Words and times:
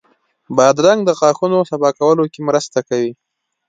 بادرنګ 0.55 0.99
د 1.05 1.09
غاښونو 1.19 1.59
صفا 1.69 1.89
کولو 1.99 2.23
کې 2.33 2.39
مرسته 2.47 2.79
کوي. 2.89 3.11